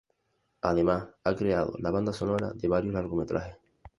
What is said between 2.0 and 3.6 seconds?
sonora de varios largometrajes.